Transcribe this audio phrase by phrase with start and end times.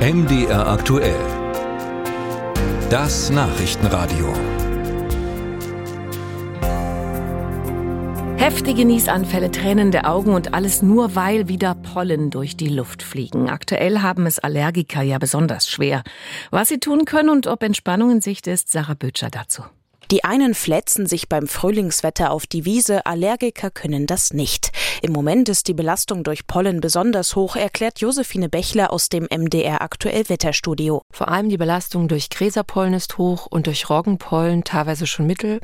[0.00, 1.20] MDR aktuell.
[2.88, 4.32] Das Nachrichtenradio.
[8.38, 13.50] Heftige Niesanfälle, tränende Augen und alles nur, weil wieder Pollen durch die Luft fliegen.
[13.50, 16.02] Aktuell haben es Allergiker ja besonders schwer.
[16.50, 19.64] Was sie tun können und ob Entspannung in Sicht ist, Sarah Bötscher dazu.
[20.10, 24.72] Die einen flätzen sich beim Frühlingswetter auf die Wiese, Allergiker können das nicht.
[25.02, 29.82] Im Moment ist die Belastung durch Pollen besonders hoch, erklärt Josephine Bechler aus dem MDR
[29.82, 31.02] Aktuell Wetterstudio.
[31.12, 35.60] Vor allem die Belastung durch Gräserpollen ist hoch und durch Roggenpollen teilweise schon mittel.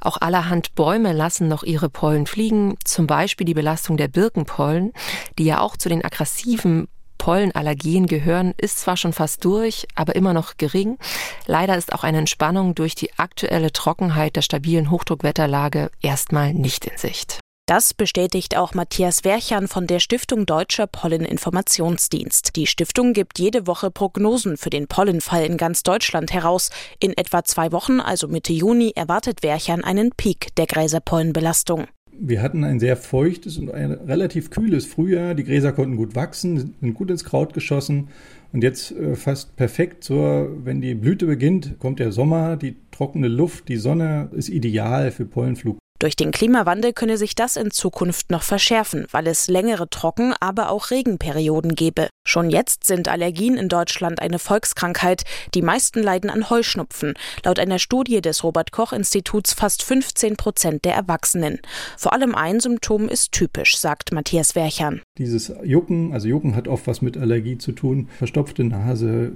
[0.00, 4.92] Auch allerhand Bäume lassen noch ihre Pollen fliegen, zum Beispiel die Belastung der Birkenpollen,
[5.40, 6.86] die ja auch zu den aggressiven
[7.28, 10.96] Pollenallergien gehören, ist zwar schon fast durch, aber immer noch gering.
[11.44, 16.96] Leider ist auch eine Entspannung durch die aktuelle Trockenheit der stabilen Hochdruckwetterlage erstmal nicht in
[16.96, 17.40] Sicht.
[17.66, 22.56] Das bestätigt auch Matthias Werchern von der Stiftung Deutscher Polleninformationsdienst.
[22.56, 26.70] Die Stiftung gibt jede Woche Prognosen für den Pollenfall in ganz Deutschland heraus.
[26.98, 31.88] In etwa zwei Wochen, also Mitte Juni, erwartet Werchern einen Peak der Gräserpollenbelastung.
[32.20, 35.34] Wir hatten ein sehr feuchtes und ein relativ kühles Frühjahr.
[35.34, 38.08] Die Gräser konnten gut wachsen, sind gut ins Kraut geschossen.
[38.52, 43.28] Und jetzt äh, fast perfekt zur, wenn die Blüte beginnt, kommt der Sommer, die trockene
[43.28, 45.78] Luft, die Sonne ist ideal für Pollenflug.
[45.98, 50.70] Durch den Klimawandel könne sich das in Zukunft noch verschärfen, weil es längere Trocken-, aber
[50.70, 52.08] auch Regenperioden gebe.
[52.24, 55.24] Schon jetzt sind Allergien in Deutschland eine Volkskrankheit.
[55.54, 57.14] Die meisten leiden an Heuschnupfen.
[57.44, 61.58] Laut einer Studie des Robert Koch Instituts fast 15 Prozent der Erwachsenen.
[61.96, 65.00] Vor allem ein Symptom ist typisch, sagt Matthias Werchern.
[65.18, 68.08] Dieses Jucken, also Jucken hat oft was mit Allergie zu tun.
[68.18, 69.32] Verstopfte Nase,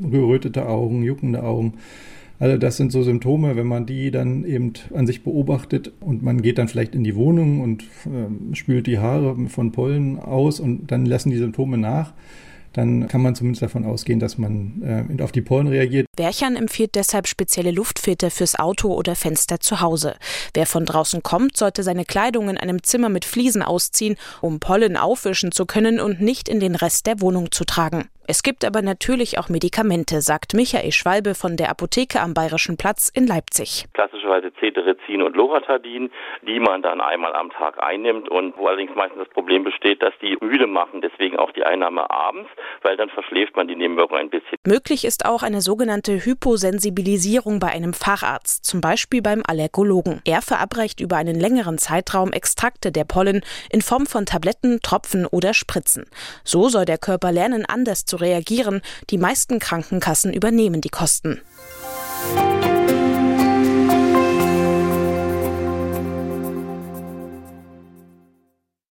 [0.00, 1.74] gerötete Augen, juckende Augen.
[2.40, 6.40] Also das sind so Symptome, wenn man die dann eben an sich beobachtet und man
[6.40, 10.90] geht dann vielleicht in die Wohnung und äh, spült die Haare von Pollen aus und
[10.92, 12.12] dann lassen die Symptome nach
[12.72, 16.06] dann kann man zumindest davon ausgehen, dass man äh, auf die Pollen reagiert.
[16.16, 20.16] Berchern empfiehlt deshalb spezielle Luftfilter fürs Auto oder Fenster zu Hause.
[20.54, 24.96] Wer von draußen kommt, sollte seine Kleidung in einem Zimmer mit Fliesen ausziehen, um Pollen
[24.96, 28.04] aufwischen zu können und nicht in den Rest der Wohnung zu tragen.
[28.30, 33.08] Es gibt aber natürlich auch Medikamente, sagt Michael Schwalbe von der Apotheke am Bayerischen Platz
[33.08, 33.86] in Leipzig.
[33.94, 36.10] Klassischerweise Cetirizin und Loratadin,
[36.46, 40.12] die man dann einmal am Tag einnimmt und wo allerdings meistens das Problem besteht, dass
[40.20, 42.50] die müde machen, deswegen auch die Einnahme abends,
[42.82, 44.58] weil dann verschläft man die Nebenwirkung ein bisschen.
[44.66, 50.20] Möglich ist auch eine sogenannte Hyposensibilisierung bei einem Facharzt, zum Beispiel beim Allergologen.
[50.26, 53.40] Er verabreicht über einen längeren Zeitraum Extrakte der Pollen
[53.72, 56.04] in Form von Tabletten, Tropfen oder Spritzen.
[56.44, 58.82] So soll der Körper lernen, anders reagieren.
[59.10, 61.40] Die meisten Krankenkassen übernehmen die Kosten.